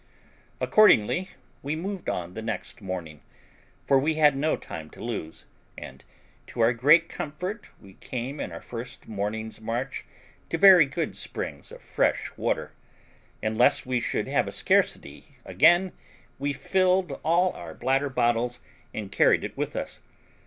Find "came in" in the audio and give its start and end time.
7.93-8.51